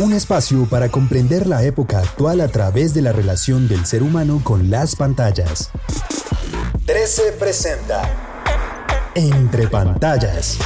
[0.00, 4.40] Un espacio para comprender la época actual a través de la relación del ser humano
[4.42, 5.70] con las pantallas.
[6.86, 10.56] 13 presenta Entre pantallas.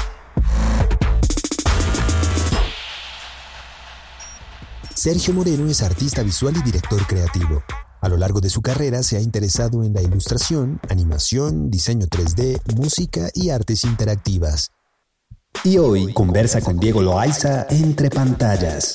[4.94, 7.64] Sergio Moreno es artista visual y director creativo.
[8.02, 12.60] A lo largo de su carrera se ha interesado en la ilustración, animación, diseño 3D,
[12.76, 14.70] música y artes interactivas.
[15.64, 18.94] Y hoy conversa con Diego Loaiza entre pantallas.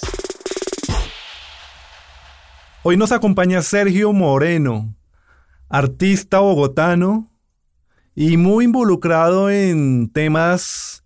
[2.81, 4.95] Hoy nos acompaña Sergio Moreno,
[5.67, 7.29] artista bogotano
[8.15, 11.03] y muy involucrado en temas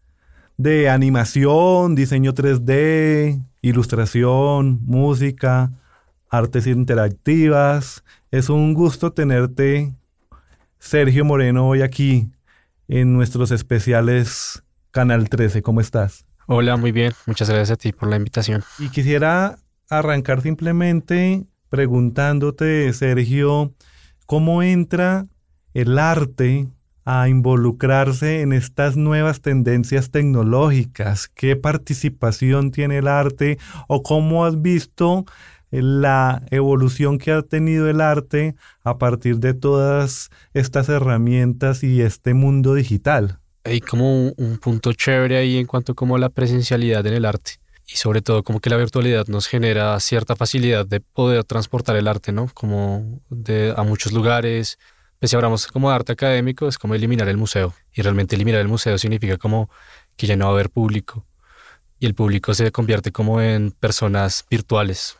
[0.55, 5.71] de animación, diseño 3D, ilustración, música,
[6.29, 8.03] artes interactivas.
[8.29, 9.95] Es un gusto tenerte,
[10.77, 12.29] Sergio Moreno, hoy aquí
[12.87, 15.63] en nuestros especiales Canal 13.
[15.63, 16.27] ¿Cómo estás?
[16.45, 17.13] Hola, muy bien.
[17.25, 18.63] Muchas gracias a ti por la invitación.
[18.77, 19.57] Y quisiera
[19.89, 23.73] arrancar simplemente preguntándote, Sergio,
[24.27, 25.25] ¿cómo entra
[25.73, 26.67] el arte
[27.03, 31.29] a involucrarse en estas nuevas tendencias tecnológicas?
[31.29, 33.57] ¿Qué participación tiene el arte
[33.87, 35.25] o cómo has visto
[35.71, 42.35] la evolución que ha tenido el arte a partir de todas estas herramientas y este
[42.35, 43.39] mundo digital?
[43.63, 47.97] Hay como un, punto chévere ahí en cuanto como la presencialidad en el arte y
[47.97, 52.31] sobre todo como que la virtualidad nos genera cierta facilidad de poder transportar el arte,
[52.31, 52.49] ¿no?
[52.53, 54.79] Como de, a muchos lugares,
[55.19, 57.73] pues si hablamos como de arte académico, es como eliminar el museo.
[57.93, 59.69] Y realmente eliminar el museo significa como
[60.15, 61.25] que ya no va a haber público.
[61.99, 65.17] Y el público se convierte como en personas virtuales.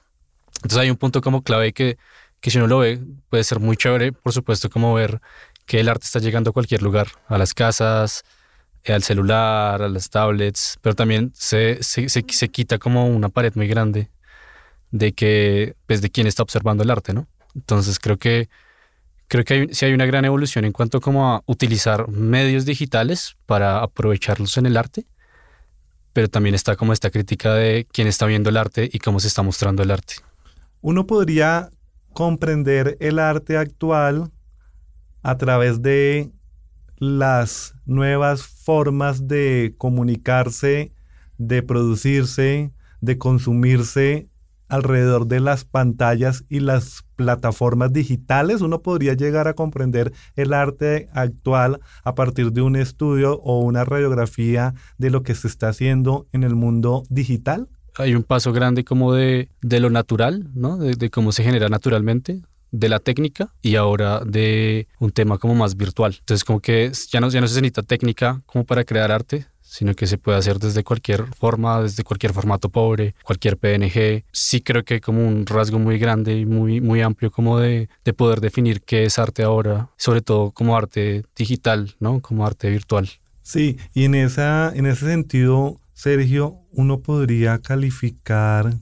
[0.57, 1.97] Entonces hay un punto como clave que,
[2.40, 5.22] que si uno lo ve, puede ser muy chévere, por supuesto, como ver
[5.66, 8.23] que el arte está llegando a cualquier lugar, a las casas,
[8.88, 13.54] al celular, a las tablets, pero también se, se, se, se quita como una pared
[13.56, 14.10] muy grande
[14.92, 17.28] de que, pues, de quién está observando el arte, ¿no?
[17.56, 18.50] Entonces creo que
[19.28, 23.36] creo que hay, sí hay una gran evolución en cuanto como a utilizar medios digitales
[23.46, 25.06] para aprovecharlos en el arte,
[26.14, 29.28] pero también está como esta crítica de quién está viendo el arte y cómo se
[29.28, 30.16] está mostrando el arte.
[30.82, 31.70] Uno podría
[32.14, 34.32] comprender el arte actual
[35.24, 36.32] a través de
[37.03, 40.94] las nuevas formas de comunicarse,
[41.38, 42.72] de producirse,
[43.02, 44.30] de consumirse
[44.69, 51.09] alrededor de las pantallas y las plataformas digitales, uno podría llegar a comprender el arte
[51.14, 56.28] actual a partir de un estudio o una radiografía de lo que se está haciendo
[56.31, 57.68] en el mundo digital?
[57.97, 60.78] Hay un paso grande como de, de lo natural, ¿no?
[60.78, 62.41] De, de, cómo se genera naturalmente,
[62.73, 66.16] de la técnica y ahora de un tema como más virtual.
[66.19, 69.94] Entonces como que ya no, ya no se necesita técnica como para crear arte, sino
[69.94, 74.25] que se puede hacer desde cualquier forma, desde cualquier formato pobre, cualquier PNG.
[74.31, 78.13] Sí creo que como un rasgo muy grande y muy, muy amplio como de, de
[78.13, 82.22] poder definir qué es arte ahora, sobre todo como arte digital, ¿no?
[82.22, 83.09] Como arte virtual.
[83.44, 88.73] Sí, y en, esa, en ese sentido, Sergio, uno podría calificar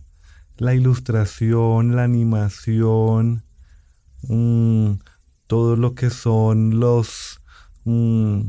[0.57, 3.43] la ilustración, la animación,
[4.27, 4.93] mmm,
[5.47, 7.41] todo lo que son los...
[7.85, 8.41] Mmm,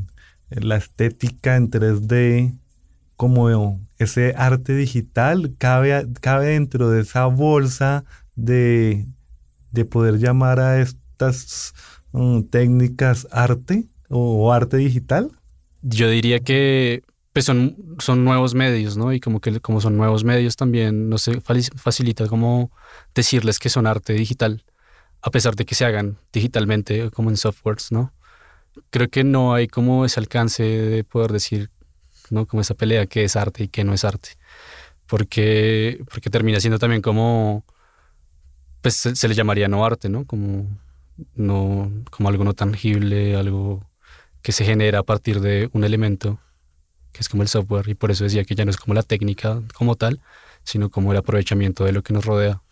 [0.51, 2.55] la estética en 3D,
[3.17, 9.07] como ese arte digital, cabe, cabe dentro de esa bolsa de,
[9.71, 11.75] de poder llamar a estas
[12.13, 15.31] um, técnicas arte o, arte digital?
[15.83, 17.03] Yo diría que
[17.33, 19.13] pues son, son nuevos medios, ¿no?
[19.13, 22.71] Y como que como son nuevos medios también no se facilita como
[23.15, 24.65] decirles que son arte digital,
[25.23, 28.13] a pesar de que se hagan digitalmente como en softwares, ¿no?
[28.91, 31.71] creo que no hay como ese alcance de poder decir,
[32.31, 32.47] ¿no?
[32.47, 34.31] Como esa pelea que es arte y que no es arte.
[35.07, 37.65] Porque, porque termina siendo también como,
[38.81, 40.25] pues se, le llamaría no arte, ¿no?
[40.27, 40.69] Como,
[41.35, 43.85] no, como algo no tangible, algo
[44.43, 46.39] que se genera a partir de un elemento,
[47.13, 49.03] que es como el software, y por eso decía que ya no es como la
[49.03, 50.21] técnica como tal,
[50.65, 52.63] sino como el aprovechamiento de lo que nos rodea.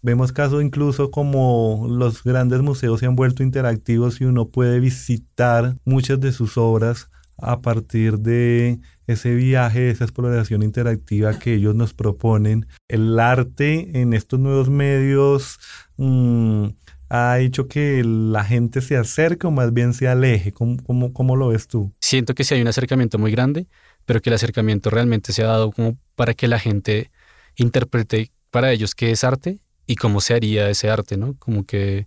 [0.00, 5.76] Vemos casos incluso como los grandes museos se han vuelto interactivos y uno puede visitar
[5.84, 11.94] muchas de sus obras a partir de ese viaje, esa exploración interactiva que ellos nos
[11.94, 12.66] proponen.
[12.88, 15.58] El arte en estos nuevos medios
[15.96, 16.66] mmm,
[17.08, 20.52] ha hecho que la gente se acerque o más bien se aleje?
[20.52, 21.92] ¿Cómo, cómo, cómo lo ves tú?
[22.00, 23.66] Siento que sí hay un acercamiento muy grande,
[24.04, 27.10] pero que el acercamiento realmente se ha dado como para que la gente
[27.56, 31.34] interprete para ellos qué es arte y cómo se haría ese arte, ¿no?
[31.38, 32.06] Como que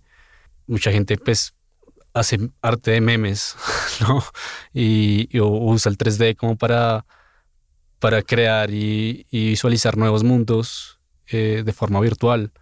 [0.68, 1.54] mucha gente pues
[2.14, 3.56] hace arte de memes,
[4.00, 4.22] ¿no?
[4.72, 7.04] Y, usa el 3D como para,
[7.98, 12.52] para crear y, visualizar nuevos mundos eh, de forma virtual.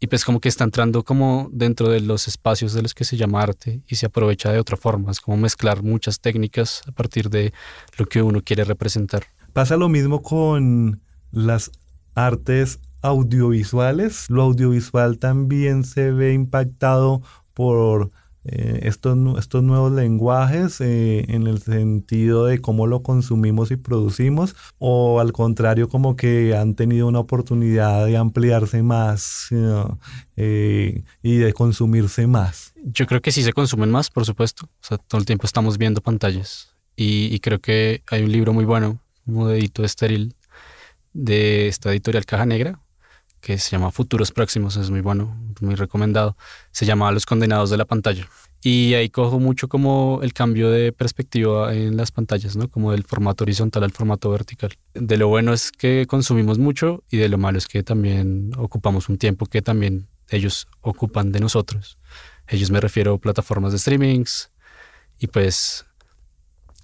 [0.00, 3.18] Y pues como que está entrando como dentro de los espacios de los que se
[3.18, 5.10] llama arte y se aprovecha de otra forma.
[5.10, 7.52] Es como mezclar muchas técnicas a partir de
[7.98, 9.24] lo que uno quiere representar.
[9.52, 11.70] Pasa lo mismo con las
[12.14, 14.26] artes audiovisuales.
[14.28, 17.22] Lo audiovisual también se ve impactado
[17.54, 18.10] por
[18.48, 24.54] eh, estos, estos nuevos lenguajes eh, en el sentido de cómo lo consumimos y producimos
[24.78, 29.48] o al contrario como que han tenido una oportunidad de ampliarse más
[30.36, 32.72] eh, y de consumirse más?
[32.84, 34.66] Yo creo que sí se consumen más, por supuesto.
[34.66, 38.64] O sea, todo el tiempo estamos viendo pantallas y, creo que hay un libro muy
[38.64, 40.34] bueno, un Edito Estéril,
[41.12, 42.80] de esta editorial Caja Negra,
[43.46, 46.36] que se llama Futuros Próximos, es muy bueno, muy recomendado.
[46.72, 48.28] Se llama Los Condenados de la Pantalla.
[48.60, 52.68] Y ahí cojo mucho como el cambio de perspectiva en las pantallas, ¿no?
[52.68, 54.72] Como del formato horizontal al formato vertical.
[54.94, 59.08] De lo bueno es que consumimos mucho y de lo malo es que también ocupamos
[59.08, 61.98] un tiempo que también ellos ocupan de nosotros.
[62.48, 64.50] Ellos me refiero a plataformas de streamings
[65.20, 65.86] y pues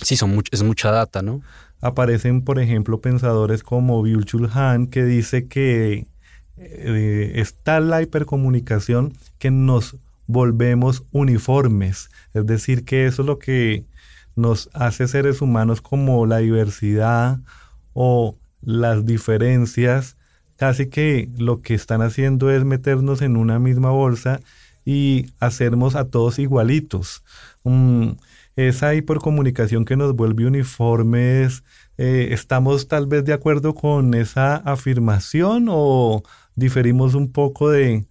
[0.00, 1.41] sí, son es mucha data, ¿no?
[1.81, 6.12] Aparecen, por ejemplo, pensadores como Byul-Chul Han que dice que
[6.64, 12.11] eh, está la hipercomunicación que nos volvemos uniformes.
[12.35, 13.85] Es decir, que eso es lo que
[14.37, 17.38] nos hace seres humanos como la diversidad
[17.93, 20.17] o las diferencias.
[20.56, 24.41] Casi que lo que están haciendo es meternos en una misma bolsa
[24.85, 27.23] y hacernos a todos igualitos.
[27.65, 28.12] Mm,
[28.56, 31.65] esa hipercomunicación que nos vuelve uniformes,
[31.99, 36.23] eh, ¿estamos tal vez de acuerdo con esa afirmación o
[36.54, 38.06] diferimos un poco de,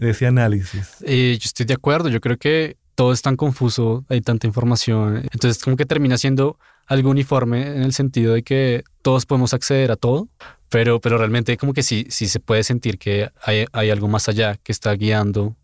[0.00, 0.96] ese análisis.
[1.02, 5.18] Eh, yo estoy de acuerdo, yo creo que todo es tan confuso, hay tanta información,
[5.32, 9.90] entonces como que termina siendo algo uniforme en el sentido de que todos podemos acceder
[9.90, 10.28] a todo,
[10.68, 14.56] pero, pero realmente como que sí, sí se puede sentir que hay, algo más allá
[14.56, 15.56] que está guiando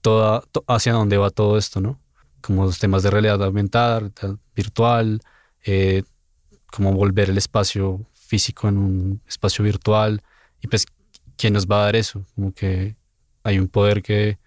[0.00, 1.98] toda, hacia dónde va todo esto, ¿no?
[2.40, 4.00] Como los temas de realidad aumentada,
[4.54, 5.20] virtual,
[5.64, 6.02] eh,
[6.70, 10.22] como volver el espacio físico en un espacio virtual,
[10.60, 10.86] y pues
[11.38, 12.26] ¿quién nos va a dar eso?
[12.34, 12.96] Como que
[13.44, 14.38] hay un poder que,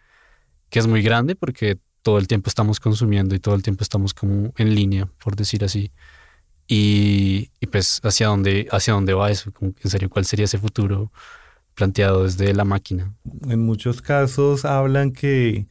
[0.69, 4.53] es muy grande porque todo el tiempo estamos consumiendo y todo el tiempo estamos como
[4.57, 5.91] en línea, por decir así.
[6.67, 11.11] Y, pues hacia dónde, hacia dónde va eso, como en serio, cuál sería ese futuro
[11.73, 13.13] planteado desde la máquina.
[13.47, 15.67] En muchos casos hablan que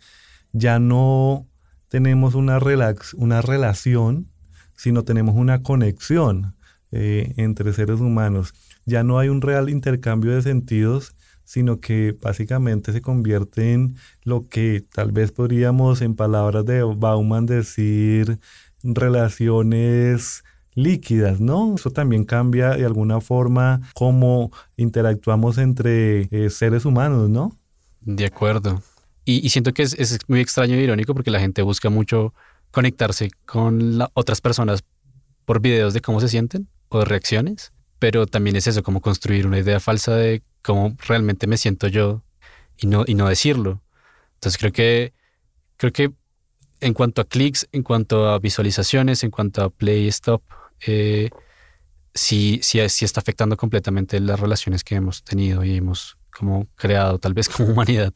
[0.52, 1.46] ya no
[1.88, 4.28] tenemos una, relax, una relación,
[4.76, 6.56] sino tenemos una conexión
[6.90, 8.54] eh, entre seres humanos
[8.86, 14.48] ya no hay un real intercambio de sentidos, sino que básicamente se convierte en lo
[14.48, 18.38] que tal vez podríamos en palabras de Bauman decir
[18.84, 20.44] relaciones
[20.74, 21.74] líquidas, ¿no?
[21.74, 27.58] Eso también cambia de alguna forma cómo interactuamos entre eh, seres humanos, ¿no?
[28.00, 28.82] De acuerdo.
[29.24, 32.32] Y, siento que es, muy extraño e irónico porque la gente busca mucho
[32.70, 34.82] conectarse con otras personas
[35.44, 39.46] por videos de cómo se sienten o de reacciones pero también es eso, como construir
[39.46, 42.24] una idea falsa de cómo realmente me siento yo
[42.78, 43.82] y no, y no decirlo.
[44.34, 45.12] Entonces creo que,
[45.76, 46.10] creo que
[46.80, 50.42] en cuanto a clics, en cuanto a visualizaciones, en cuanto a play stop,
[50.86, 51.28] eh,
[52.14, 57.18] sí, sí, sí está afectando completamente las relaciones que hemos tenido y hemos como creado,
[57.18, 58.14] tal vez como humanidad,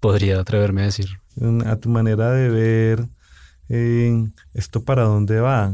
[0.00, 1.10] podría atreverme a decir.
[1.66, 3.08] A tu manera de ver,
[3.68, 5.70] eh, ¿esto para dónde va?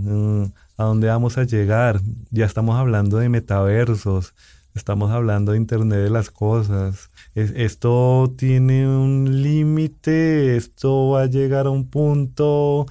[0.78, 2.00] A dónde vamos a llegar.
[2.30, 4.32] Ya estamos hablando de metaversos,
[4.76, 7.10] estamos hablando de Internet de las Cosas.
[7.34, 12.86] esto tiene un límite, esto va a llegar a un punto.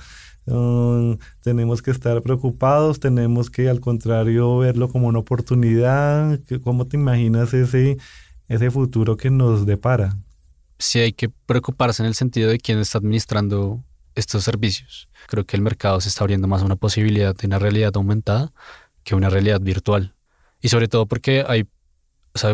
[0.48, 6.42] Um, tenemos que estar preocupados, tenemos que al contrario verlo como una oportunidad.
[6.66, 7.98] ¿Cómo te imaginas ese,
[8.50, 10.18] ese futuro que nos depara?
[10.78, 13.82] Sí, hay que preocuparse en el sentido de quién está administrando
[14.18, 15.10] estos servicios.
[15.28, 18.52] Creo que el mercado se está abriendo más a una posibilidad de una realidad aumentada
[19.04, 20.16] que una realidad virtual.
[20.62, 21.68] Y sobre todo porque hay,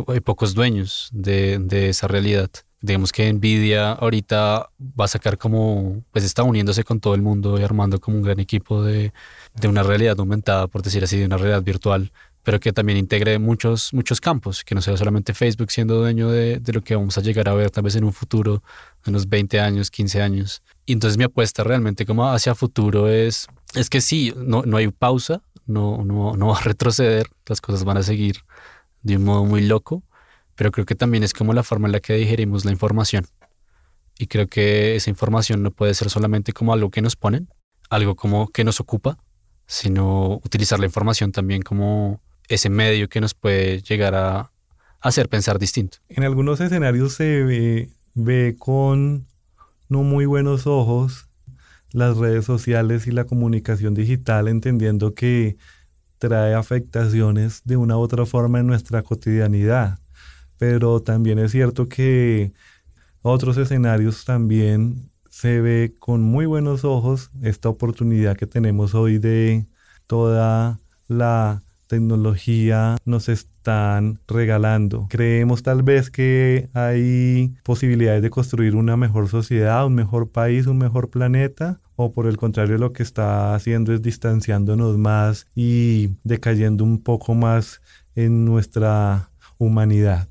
[0.07, 2.49] hay pocos dueños de, de, esa realidad.
[2.81, 7.57] Digamos que Nvidia ahorita va a sacar como, pues está uniéndose con todo el mundo
[7.57, 9.13] y armando como un gran equipo de,
[9.55, 12.11] de una realidad aumentada, por decir así, de una realidad virtual
[12.43, 16.59] pero que también integre muchos, muchos campos, que no sea solamente Facebook siendo dueño de,
[16.59, 18.61] de, lo que vamos a llegar a ver tal vez en un futuro,
[19.05, 20.61] en unos 20 años, 15 años.
[20.85, 24.89] Y entonces mi apuesta realmente como hacia futuro es, es que sí, no, no hay
[24.89, 28.37] pausa, no, no, no va a retroceder, las cosas van a seguir
[29.01, 30.03] de un modo muy loco,
[30.55, 33.25] pero creo que también es como la forma en la que digerimos la información.
[34.17, 37.49] Y creo que esa información no puede ser solamente como algo que nos ponen,
[37.89, 39.17] algo como que nos ocupa,
[39.65, 44.51] sino utilizar la información también como ese medio que nos puede llegar a
[45.03, 45.97] hacer pensar distinto.
[46.09, 49.27] En algunos escenarios se ve, con
[49.89, 51.27] no muy buenos ojos
[51.91, 55.57] las redes sociales y la comunicación digital, entendiendo que
[56.17, 59.99] trae afectaciones de una u otra forma en nuestra cotidianidad.
[60.57, 62.53] Pero también es cierto que
[63.21, 69.65] otros escenarios también se ve con muy buenos ojos esta oportunidad que tenemos hoy de
[70.07, 75.07] toda la tecnología nos están regalando.
[75.09, 80.77] Creemos tal vez que hay posibilidades de construir una mejor sociedad, un mejor país, un
[80.77, 86.83] mejor planeta, o por el contrario lo que está haciendo es distanciándonos más y decayendo
[86.83, 87.81] un poco más
[88.15, 90.27] en nuestra humanidad.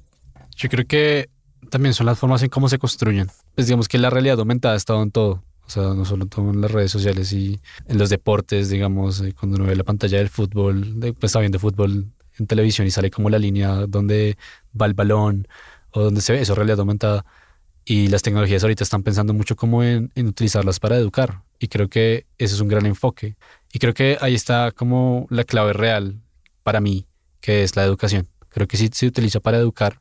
[0.57, 1.31] Yo creo que
[1.71, 3.29] también son las formas en cómo se construyen.
[3.55, 5.43] Pues digamos que la realidad aumentada ha estado en todo.
[5.67, 9.57] O sea, no solo en las redes sociales y en los deportes, digamos, eh, cuando
[9.57, 12.07] uno ve la pantalla del fútbol, pues está viendo fútbol
[12.39, 14.37] en televisión y sale como la línea donde
[14.79, 15.47] va el balón
[15.91, 17.25] o donde se ve eso, realidad aumentada.
[17.85, 21.43] Y las tecnologías ahorita están pensando mucho como en, en, utilizarlas para educar.
[21.59, 23.37] Y creo que ese es un gran enfoque.
[23.73, 26.21] Y creo que ahí está como la clave real
[26.63, 27.07] para mí,
[27.41, 28.29] que es la educación.
[28.51, 30.01] Creo que si se utiliza para educar,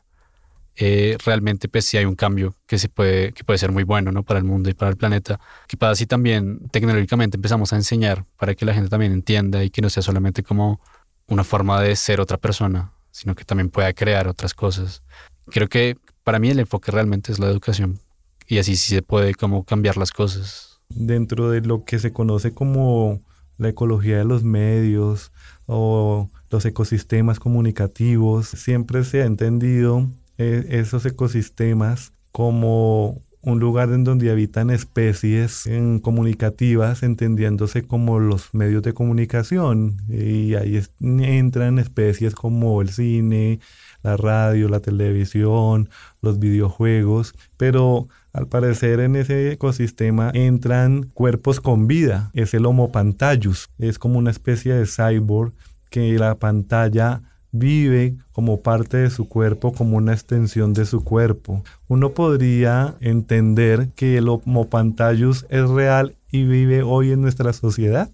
[0.75, 4.12] eh, realmente pues sí hay un cambio que se puede que puede ser muy bueno
[4.12, 4.24] ¿no?
[4.24, 5.40] para el mundo y para el planeta.
[5.68, 9.70] Que pasa si también tecnológicamente empezamos a enseñar para que la gente también entienda y
[9.70, 10.82] que no sea solamente como
[11.28, 15.04] una forma de ser otra persona sino que también pueda crear otras cosas.
[15.48, 18.00] Creo que para mí el enfoque realmente es la educación
[18.48, 20.80] y así sí se puede como cambiar las cosas.
[20.90, 23.22] Dentro de lo que se conoce como
[23.58, 25.32] la ecología de los medios
[25.68, 30.10] o los ecosistemas comunicativos siempre se ha entendido
[30.41, 35.67] e, esos ecosistemas como un lugar en donde habitan especies
[36.01, 39.98] comunicativas, entendiéndose como los medios de comunicación.
[40.07, 43.60] Y ahí entran especies como el cine,
[44.03, 45.89] la radio, la televisión,
[46.21, 52.29] los videojuegos, pero al parecer en ese ecosistema entran cuerpos con vida.
[52.33, 55.53] Es el Homo pantallus, es como una especie de cyborg
[55.89, 61.63] que la pantalla vive como parte de su cuerpo, como una extensión de su cuerpo.
[61.88, 68.10] Uno podría entender que el Homo pantallus es real y vive hoy en nuestra sociedad.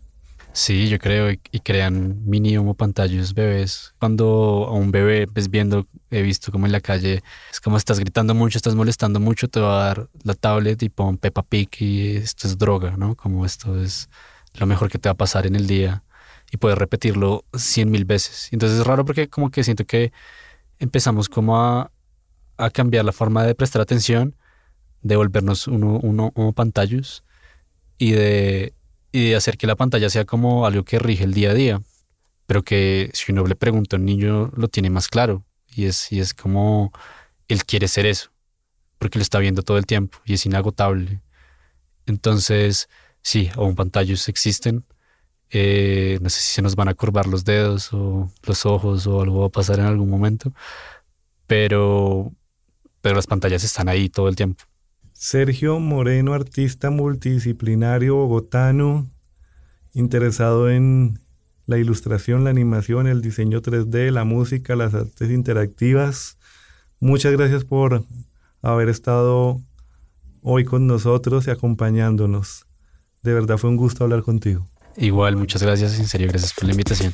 [0.58, 3.94] Sí, yo creo, y, crean mini homo pantallus bebés.
[4.00, 8.00] Cuando a un bebé ves viendo, he visto como en la calle, es como estás
[8.00, 11.70] gritando mucho, estás molestando mucho, te va a dar la tablet y pon Peppa Pig
[11.79, 13.13] y esto es droga, ¿no?
[13.13, 14.10] Como esto es
[14.56, 16.03] lo mejor que te va a pasar en el día
[16.51, 18.50] y puedes repetirlo cien mil veces.
[18.51, 20.12] Entonces es raro porque como que siento que
[20.80, 21.92] empezamos como a,
[22.58, 24.36] a cambiar la forma de prestar atención,
[25.01, 27.24] de volvernos uno, uno, uno pantallos
[27.98, 28.74] y de,
[29.12, 31.82] y de hacer que la pantalla sea como algo que rige el día a día.
[32.46, 36.12] Pero que si uno le pregunta a un niño lo tiene más claro y es,
[36.12, 36.94] y es como
[37.50, 38.32] él quiere ser eso,
[39.00, 41.22] porque lo está viendo todo el tiempo y es inagotable.
[42.06, 42.88] Entonces,
[43.22, 44.86] sí, un pantallos existen,
[45.50, 49.22] eh, no sé si se nos van a curvar los dedos o los ojos o
[49.22, 50.54] algo va a pasar en algún momento,
[51.46, 52.32] pero,
[53.01, 54.63] pero las pantallas están ahí todo el tiempo.
[55.13, 59.10] Sergio Moreno, artista multidisciplinario bogotano,
[59.94, 61.20] interesado en
[61.66, 66.38] la ilustración, la animación, el diseño 3D, la música, las artes interactivas.
[67.00, 68.06] Muchas gracias por
[68.62, 69.60] haber estado
[70.42, 72.66] hoy con nosotros y acompañándonos.
[73.24, 74.68] De verdad fue un gusto hablar contigo.
[74.98, 77.13] Igual, muchas gracias, en serio, gracias por la invitación.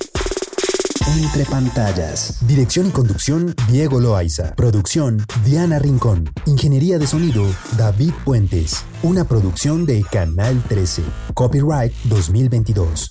[1.18, 2.38] Entre pantallas.
[2.48, 4.56] Dirección y conducción, Diego Loaiza.
[4.56, 6.32] Producción, Diana Rincón.
[6.46, 7.46] Ingeniería de sonido,
[7.78, 8.86] David Puentes.
[9.04, 11.04] Una producción de Canal 13.
[11.34, 13.10] Copyright 2022.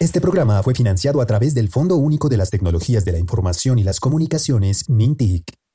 [0.00, 3.78] Este programa fue financiado a través del Fondo Único de las Tecnologías de la Información
[3.78, 5.65] y las Comunicaciones, MINTIC.